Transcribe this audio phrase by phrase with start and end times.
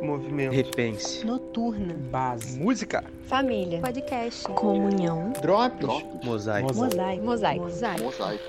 [0.00, 0.52] Movimento.
[0.52, 1.24] Repense.
[1.26, 1.94] Noturna.
[2.10, 2.58] Base.
[2.58, 3.04] Música.
[3.26, 3.80] Família.
[3.80, 4.44] Podcast.
[4.44, 5.32] Comunhão.
[5.42, 6.04] Drops.
[6.24, 6.74] Mosaico.
[6.74, 7.24] Mosaico.
[7.24, 7.64] Mosaico.
[8.04, 8.44] Mosaico.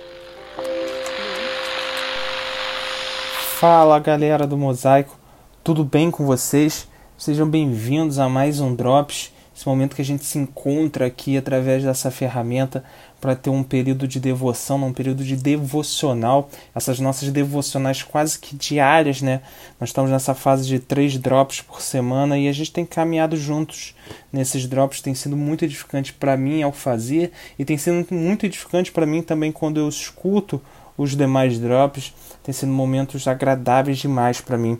[3.62, 5.20] Fala galera do Mosaico,
[5.64, 6.88] tudo bem com vocês?
[7.16, 9.32] Sejam bem-vindos a mais um Drops,
[9.62, 12.84] esse momento que a gente se encontra aqui através dessa ferramenta
[13.22, 18.56] para ter um período de devoção, um período de devocional, essas nossas devocionais quase que
[18.56, 19.42] diárias, né?
[19.80, 23.94] Nós estamos nessa fase de três drops por semana e a gente tem caminhado juntos
[24.34, 28.92] nesses drops, tem sido muito edificante para mim ao fazer e tem sido muito edificante
[28.92, 30.60] para mim também quando eu escuto
[30.98, 34.80] os demais drops, tem sido momentos agradáveis demais para mim.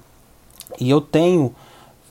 [0.80, 1.54] E eu tenho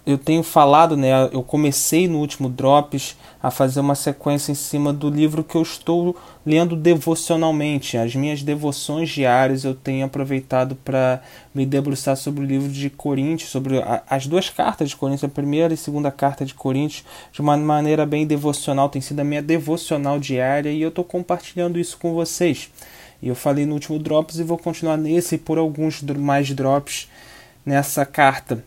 [0.06, 4.92] eu tenho falado, né, eu comecei no último Drops a fazer uma sequência em cima
[4.92, 7.96] do livro que eu estou lendo devocionalmente.
[7.96, 11.22] As minhas devoções diárias eu tenho aproveitado para
[11.54, 15.32] me debruçar sobre o livro de Coríntios, sobre a, as duas cartas de Coríntios, a
[15.32, 18.88] primeira e segunda carta de Coríntios, de uma maneira bem devocional.
[18.88, 22.70] Tem sido a minha devocional diária e eu estou compartilhando isso com vocês.
[23.22, 27.06] E eu falei no último Drops e vou continuar nesse e por alguns mais Drops
[27.64, 28.64] nessa carta.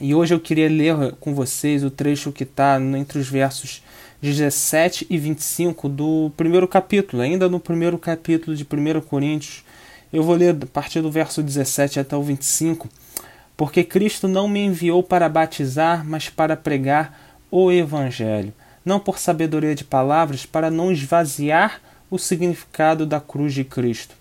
[0.00, 3.82] E hoje eu queria ler com vocês o trecho que está entre os versos
[4.22, 9.64] 17 e 25 do primeiro capítulo, ainda no primeiro capítulo de 1 Coríntios.
[10.12, 12.88] Eu vou ler a partir do verso 17 até o 25.
[13.56, 18.54] Porque Cristo não me enviou para batizar, mas para pregar o Evangelho,
[18.84, 24.14] não por sabedoria de palavras, para não esvaziar o significado da cruz de Cristo.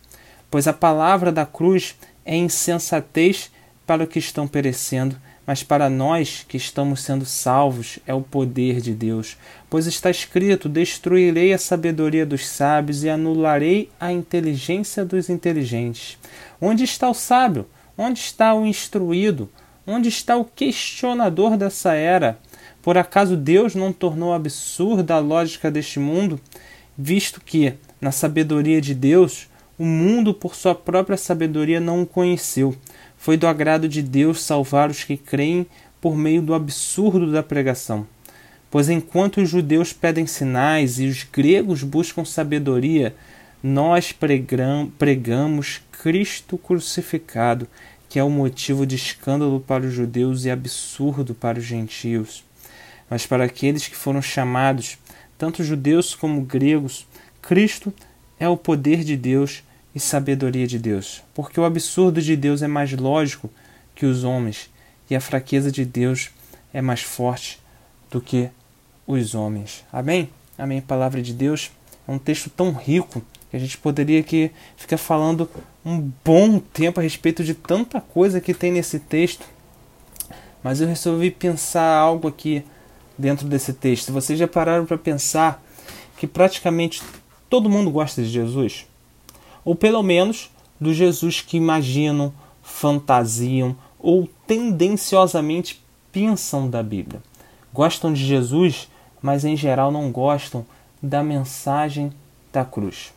[0.50, 3.52] Pois a palavra da cruz é insensatez
[3.86, 5.16] para os que estão perecendo
[5.48, 9.38] mas para nós que estamos sendo salvos é o poder de Deus.
[9.70, 16.18] Pois está escrito: Destruirei a sabedoria dos sábios e anularei a inteligência dos inteligentes.
[16.60, 17.66] Onde está o sábio?
[17.98, 19.50] Onde está o instruído?
[19.88, 22.38] Onde está o questionador dessa era?
[22.82, 26.40] Por acaso Deus não tornou absurda a lógica deste mundo,
[26.98, 29.48] visto que, na sabedoria de Deus,
[29.80, 32.76] o mundo por sua própria sabedoria não o conheceu?
[33.18, 35.66] Foi do agrado de Deus salvar os que creem
[36.00, 38.08] por meio do absurdo da pregação.
[38.70, 43.16] Pois enquanto os judeus pedem sinais e os gregos buscam sabedoria,
[43.64, 44.14] nós
[44.98, 47.68] pregamos Cristo crucificado,
[48.08, 52.44] que é o motivo de escândalo para os judeus e absurdo para os gentios.
[53.10, 54.98] Mas para aqueles que foram chamados,
[55.38, 57.08] tanto judeus como gregos,
[57.42, 57.94] Cristo
[58.40, 59.64] é o poder de Deus
[59.98, 63.50] e sabedoria de Deus, porque o absurdo de Deus é mais lógico
[63.96, 64.70] que os homens,
[65.10, 66.30] e a fraqueza de Deus
[66.72, 67.60] é mais forte
[68.12, 68.52] do que
[69.08, 69.84] os homens.
[69.92, 70.30] Amém?
[70.56, 70.82] Amém.
[70.82, 71.72] Palavra de Deus
[72.08, 75.50] é um texto tão rico que a gente poderia que ficar falando
[75.84, 79.48] um bom tempo a respeito de tanta coisa que tem nesse texto.
[80.62, 82.64] Mas eu resolvi pensar algo aqui
[83.18, 84.14] dentro desse texto.
[84.14, 85.60] Vocês já pararam para pensar
[86.18, 87.02] que praticamente
[87.50, 88.86] todo mundo gosta de Jesus?
[89.68, 92.32] Ou pelo menos do Jesus que imaginam,
[92.64, 97.22] fantasiam ou tendenciosamente pensam da Bíblia.
[97.74, 98.88] Gostam de Jesus,
[99.22, 100.66] mas em geral não gostam
[101.04, 102.14] da mensagem
[102.50, 103.14] da cruz.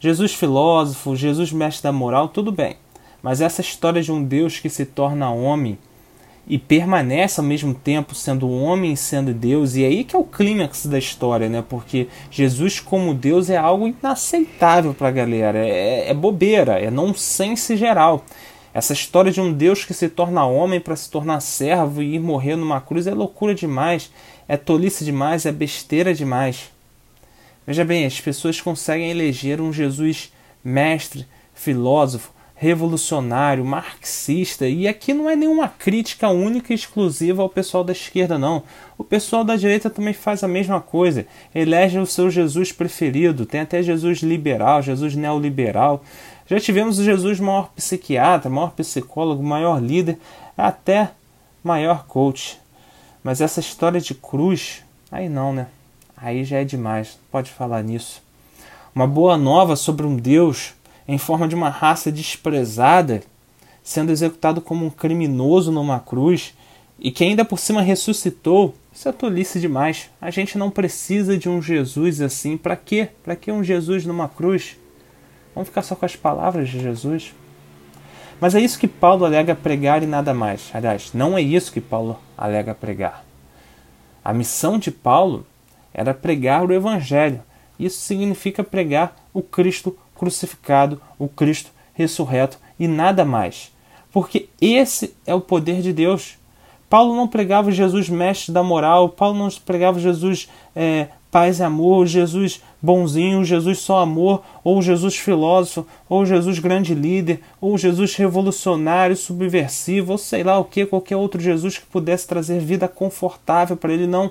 [0.00, 2.76] Jesus filósofo, Jesus mestre da moral, tudo bem,
[3.22, 5.78] mas essa história de um Deus que se torna homem
[6.48, 10.18] e permanece ao mesmo tempo sendo homem e sendo Deus, e é aí que é
[10.18, 11.64] o clímax da história, né?
[11.68, 17.76] Porque Jesus como Deus é algo inaceitável para a galera, é, é bobeira, é nonsense
[17.76, 18.24] geral.
[18.72, 22.20] Essa história de um Deus que se torna homem para se tornar servo e ir
[22.20, 24.12] morrer numa cruz é loucura demais,
[24.46, 26.70] é tolice demais, é besteira demais.
[27.66, 35.28] Veja bem, as pessoas conseguem eleger um Jesus mestre, filósofo, revolucionário, marxista, e aqui não
[35.28, 38.62] é nenhuma crítica única e exclusiva ao pessoal da esquerda, não.
[38.96, 43.60] O pessoal da direita também faz a mesma coisa, elege o seu Jesus preferido, tem
[43.60, 46.02] até Jesus liberal, Jesus neoliberal.
[46.46, 50.18] Já tivemos o Jesus maior psiquiatra, maior psicólogo, maior líder,
[50.56, 51.10] até
[51.62, 52.58] maior coach.
[53.22, 54.82] Mas essa história de cruz,
[55.12, 55.66] aí não, né?
[56.16, 58.22] Aí já é demais, pode falar nisso.
[58.94, 60.72] Uma boa nova sobre um Deus
[61.08, 63.22] em forma de uma raça desprezada,
[63.82, 66.54] sendo executado como um criminoso numa cruz
[66.98, 70.10] e que ainda por cima ressuscitou, isso é tolice demais.
[70.20, 72.56] A gente não precisa de um Jesus assim.
[72.56, 73.10] Para quê?
[73.22, 74.76] Para que um Jesus numa cruz?
[75.54, 77.34] Vamos ficar só com as palavras de Jesus?
[78.40, 80.70] Mas é isso que Paulo alega pregar e nada mais.
[80.72, 83.24] Aliás, não é isso que Paulo alega pregar.
[84.24, 85.46] A missão de Paulo
[85.94, 87.42] era pregar o Evangelho.
[87.78, 93.72] Isso significa pregar o Cristo crucificado, o Cristo ressurreto e nada mais.
[94.12, 96.38] Porque esse é o poder de Deus.
[96.88, 102.06] Paulo não pregava Jesus mestre da moral, Paulo não pregava Jesus é, paz e amor,
[102.06, 109.16] Jesus bonzinho, Jesus só amor, ou Jesus filósofo, ou Jesus grande líder, ou Jesus revolucionário,
[109.16, 113.92] subversivo, ou sei lá o que, qualquer outro Jesus que pudesse trazer vida confortável para
[113.92, 114.30] ele, não.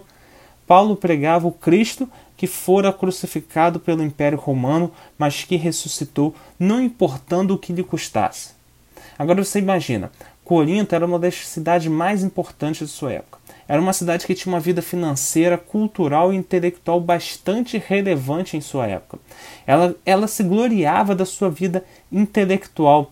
[0.66, 7.54] Paulo pregava o Cristo que fora crucificado pelo Império Romano, mas que ressuscitou, não importando
[7.54, 8.54] o que lhe custasse.
[9.18, 10.12] Agora você imagina,
[10.44, 13.40] Corinto era uma das cidades mais importantes de sua época.
[13.68, 18.86] Era uma cidade que tinha uma vida financeira, cultural e intelectual bastante relevante em sua
[18.86, 19.18] época.
[19.66, 23.10] Ela, ela se gloriava da sua vida intelectual,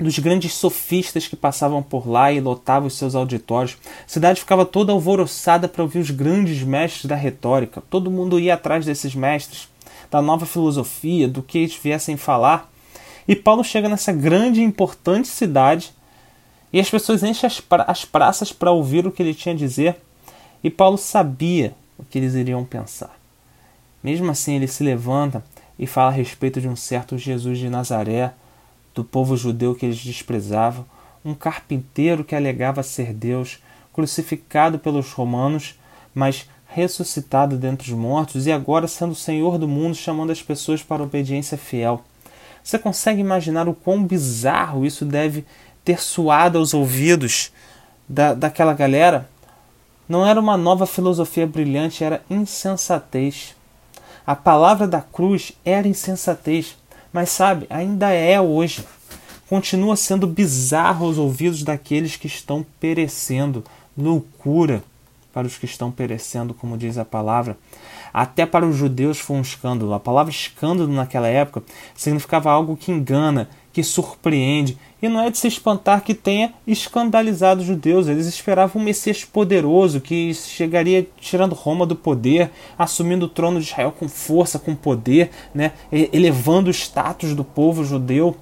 [0.00, 3.76] dos grandes sofistas que passavam por lá e lotavam os seus auditórios.
[3.84, 7.82] A cidade ficava toda alvoroçada para ouvir os grandes mestres da retórica.
[7.90, 9.68] Todo mundo ia atrás desses mestres,
[10.10, 12.70] da nova filosofia, do que eles viessem falar.
[13.26, 15.92] E Paulo chega nessa grande e importante cidade
[16.72, 19.58] e as pessoas enchem as, pra as praças para ouvir o que ele tinha a
[19.58, 19.96] dizer.
[20.62, 23.16] E Paulo sabia o que eles iriam pensar.
[24.02, 25.42] Mesmo assim, ele se levanta
[25.78, 28.32] e fala a respeito de um certo Jesus de Nazaré,
[28.98, 30.84] do povo judeu que eles desprezavam,
[31.24, 33.60] um carpinteiro que alegava ser Deus,
[33.92, 35.78] crucificado pelos romanos,
[36.12, 40.82] mas ressuscitado dentre os mortos e agora sendo o Senhor do mundo, chamando as pessoas
[40.82, 42.02] para obediência fiel.
[42.60, 45.46] Você consegue imaginar o quão bizarro isso deve
[45.84, 47.52] ter suado aos ouvidos
[48.08, 49.28] da, daquela galera,
[50.08, 53.54] não era uma nova filosofia brilhante, era insensatez.
[54.26, 56.76] A palavra da cruz era insensatez,
[57.12, 58.84] mas sabe, ainda é hoje.
[59.48, 63.64] Continua sendo bizarro aos ouvidos daqueles que estão perecendo,
[63.96, 64.82] loucura
[65.32, 67.56] para os que estão perecendo, como diz a palavra.
[68.12, 69.94] Até para os judeus foi um escândalo.
[69.94, 71.62] A palavra escândalo naquela época
[71.94, 74.78] significava algo que engana, que surpreende.
[75.00, 78.08] E não é de se espantar que tenha escandalizado os judeus.
[78.08, 83.66] Eles esperavam um Messias poderoso que chegaria tirando Roma do poder, assumindo o trono de
[83.66, 85.72] Israel com força, com poder, né?
[85.92, 88.36] elevando o status do povo judeu.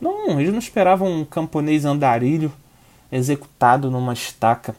[0.00, 2.52] Não, eles não esperavam um camponês andarilho
[3.10, 4.74] executado numa estaca.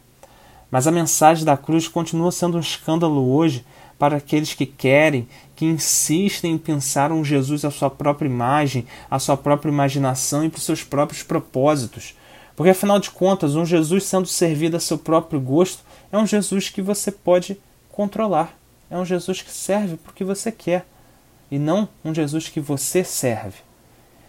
[0.69, 3.65] Mas a mensagem da cruz continua sendo um escândalo hoje
[3.97, 9.19] para aqueles que querem, que insistem em pensar um Jesus à sua própria imagem, à
[9.19, 12.15] sua própria imaginação e para os seus próprios propósitos.
[12.55, 16.69] Porque afinal de contas, um Jesus sendo servido a seu próprio gosto é um Jesus
[16.69, 17.57] que você pode
[17.89, 18.57] controlar.
[18.89, 20.85] É um Jesus que serve porque você quer
[21.49, 23.59] e não um Jesus que você serve.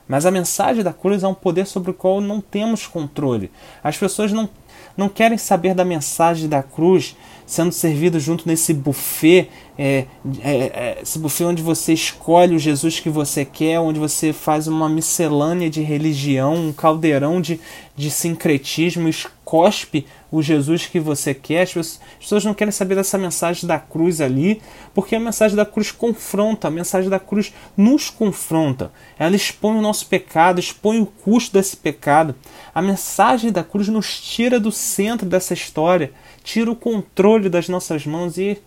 [0.09, 3.51] Mas a mensagem da cruz é um poder sobre o qual não temos controle.
[3.83, 4.49] As pessoas não
[4.97, 7.17] não querem saber da mensagem da cruz
[7.47, 9.49] sendo servido junto nesse buffet,
[9.79, 10.07] é,
[10.41, 14.67] é, é, esse buffet onde você escolhe o Jesus que você quer, onde você faz
[14.67, 17.61] uma miscelânea de religião, um caldeirão de,
[17.95, 19.09] de sincretismo,
[19.45, 21.63] cospe o Jesus que você quer.
[21.63, 24.61] As pessoas não querem saber dessa mensagem da cruz ali,
[24.95, 28.93] porque a mensagem da cruz confronta, a mensagem da cruz nos confronta.
[29.19, 32.35] Ela expõe o nosso pecado, expõe o custo desse pecado.
[32.75, 36.13] A mensagem da cruz nos tira do centro dessa história,
[36.45, 38.59] tira o controle das nossas mãos e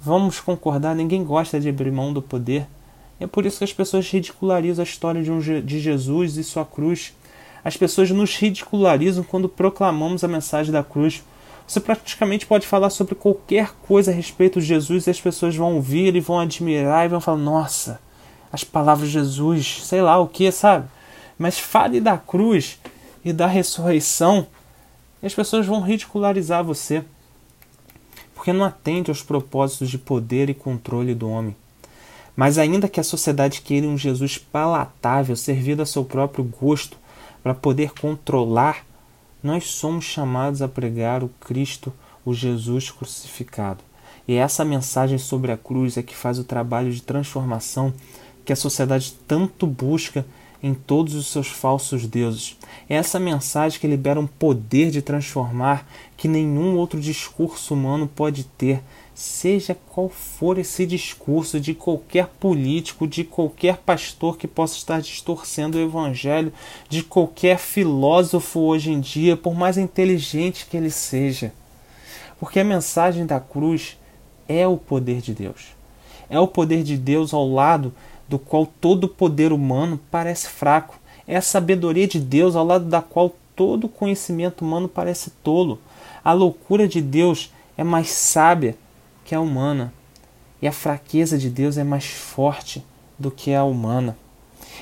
[0.00, 2.66] vamos concordar, ninguém gosta de abrir mão do poder.
[3.18, 6.64] É por isso que as pessoas ridicularizam a história de, um, de Jesus e sua
[6.64, 7.12] cruz.
[7.64, 11.22] As pessoas nos ridicularizam quando proclamamos a mensagem da cruz.
[11.66, 15.76] Você praticamente pode falar sobre qualquer coisa a respeito de Jesus e as pessoas vão
[15.76, 18.00] ouvir e vão admirar e vão falar: Nossa,
[18.52, 20.88] as palavras de Jesus, sei lá o que, sabe?
[21.38, 22.78] Mas fale da cruz
[23.24, 24.46] e da ressurreição
[25.22, 27.04] e as pessoas vão ridicularizar você
[28.40, 31.54] porque não atende aos propósitos de poder e controle do homem.
[32.34, 36.96] Mas ainda que a sociedade queira um Jesus palatável, servido a seu próprio gosto,
[37.42, 38.84] para poder controlar,
[39.42, 41.92] nós somos chamados a pregar o Cristo,
[42.24, 43.82] o Jesus crucificado.
[44.28, 47.92] E essa mensagem sobre a cruz é que faz o trabalho de transformação
[48.44, 50.24] que a sociedade tanto busca
[50.62, 52.56] em todos os seus falsos deuses.
[52.88, 55.86] É essa mensagem que libera um poder de transformar
[56.20, 58.82] que nenhum outro discurso humano pode ter,
[59.14, 65.78] seja qual for esse discurso de qualquer político, de qualquer pastor que possa estar distorcendo
[65.78, 66.52] o evangelho,
[66.90, 71.54] de qualquer filósofo hoje em dia, por mais inteligente que ele seja.
[72.38, 73.96] Porque a mensagem da cruz
[74.46, 75.68] é o poder de Deus.
[76.28, 77.94] É o poder de Deus ao lado
[78.28, 81.00] do qual todo poder humano parece fraco.
[81.26, 85.78] É a sabedoria de Deus ao lado da qual todo conhecimento humano parece tolo.
[86.24, 88.74] A loucura de Deus é mais sábia
[89.22, 89.92] que a humana,
[90.62, 92.82] e a fraqueza de Deus é mais forte
[93.18, 94.16] do que a humana.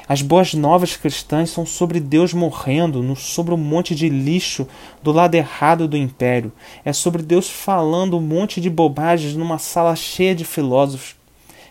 [0.09, 4.65] As boas novas cristãs são sobre Deus morrendo no, sobre um monte de lixo
[5.03, 6.53] do lado errado do império.
[6.85, 11.18] É sobre Deus falando um monte de bobagens numa sala cheia de filósofos.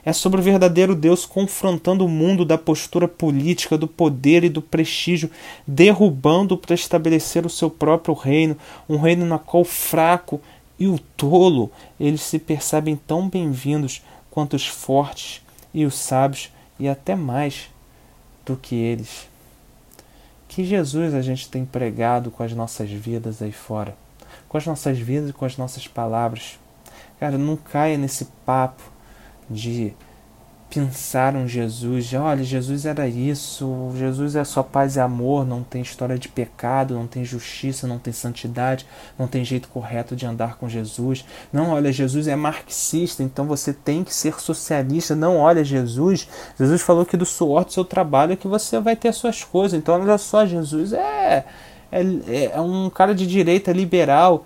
[0.07, 4.61] É sobre o verdadeiro Deus confrontando o mundo da postura política, do poder e do
[4.61, 5.29] prestígio,
[5.67, 10.39] derrubando para estabelecer o seu próprio reino, um reino na qual o fraco
[10.79, 15.41] e o tolo eles se percebem tão bem-vindos quanto os fortes
[15.73, 17.69] e os sábios e até mais
[18.45, 19.27] do que eles.
[20.47, 23.93] Que Jesus a gente tem pregado com as nossas vidas aí fora,
[24.47, 26.57] com as nossas vidas e com as nossas palavras.
[27.19, 28.95] Cara, não caia nesse papo
[29.49, 29.93] de
[30.69, 36.17] pensaram Jesus, olha, Jesus era isso, Jesus é só paz e amor, não tem história
[36.17, 38.85] de pecado, não tem justiça, não tem santidade,
[39.17, 41.23] não tem jeito correto de andar com Jesus.
[41.53, 45.15] Não, olha, Jesus é marxista, então você tem que ser socialista.
[45.15, 46.27] Não, olha, Jesus,
[46.59, 49.43] Jesus falou que do suor do seu trabalho é que você vai ter as suas
[49.43, 49.77] coisas.
[49.77, 51.45] Então, olha só, Jesus é,
[51.91, 54.43] é, é um cara de direita liberal.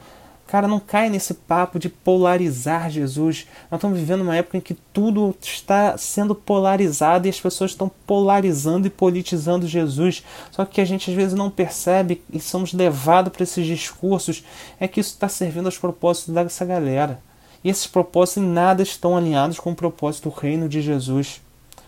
[0.52, 3.48] Cara, não cai nesse papo de polarizar Jesus.
[3.72, 7.90] Nós estamos vivendo uma época em que tudo está sendo polarizado e as pessoas estão
[8.06, 10.26] polarizando e politizando Jesus.
[10.52, 14.44] Só que a gente às vezes não percebe e somos levados para esses discursos
[14.78, 17.22] é que isso está servindo aos propósitos dessa galera.
[17.64, 21.40] E esses propósitos em nada estão alinhados com o propósito do reino de Jesus.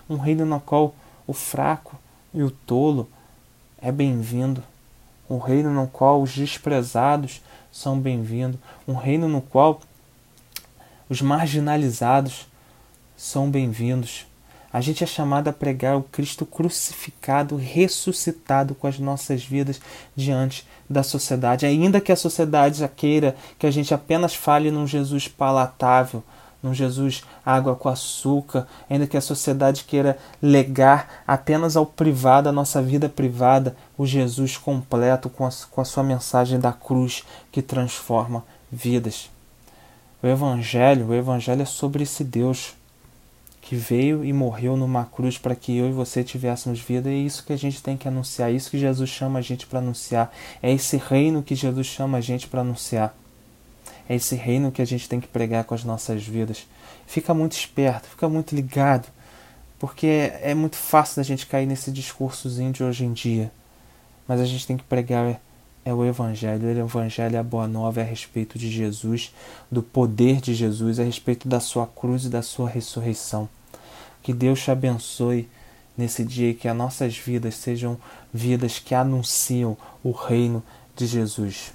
[0.09, 0.95] Um reino no qual
[1.27, 1.99] o fraco
[2.33, 3.09] e o tolo
[3.81, 4.63] é bem-vindo.
[5.29, 7.41] Um reino no qual os desprezados
[7.73, 9.81] são bem-vindos, um reino no qual
[11.09, 12.45] os marginalizados
[13.17, 14.27] são bem-vindos.
[14.71, 19.81] A gente é chamado a pregar o Cristo crucificado, ressuscitado com as nossas vidas
[20.15, 21.65] diante da sociedade.
[21.65, 26.23] Ainda que a sociedade já queira que a gente apenas fale num Jesus palatável,
[26.63, 32.53] num Jesus água com açúcar, ainda que a sociedade queira legar apenas ao privado, a
[32.53, 37.61] nossa vida privada, o Jesus completo com a, com a sua mensagem da cruz que
[37.61, 39.29] transforma vidas.
[40.23, 42.73] O Evangelho, o Evangelho é sobre esse Deus
[43.61, 47.17] que veio e morreu numa cruz para que eu e você tivéssemos vida, e é
[47.17, 49.79] isso que a gente tem que anunciar, é isso que Jesus chama a gente para
[49.79, 53.15] anunciar, é esse reino que Jesus chama a gente para anunciar.
[54.07, 56.67] É esse reino que a gente tem que pregar com as nossas vidas.
[57.07, 59.07] Fica muito esperto, fica muito ligado,
[59.79, 63.51] porque é, muito fácil da gente cair nesse discursozinho de hoje em dia.
[64.27, 65.39] Mas a gente tem que pregar
[65.85, 66.67] é o Evangelho.
[66.67, 69.33] O Evangelho é a boa nova é a respeito de Jesus,
[69.71, 73.49] do poder de Jesus, é a respeito da sua cruz e da sua ressurreição.
[74.21, 75.49] Que Deus te abençoe
[75.97, 77.97] nesse dia e que as nossas vidas sejam
[78.33, 80.63] vidas que anunciam o reino
[80.95, 81.73] de Jesus.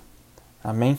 [0.65, 0.99] Amém?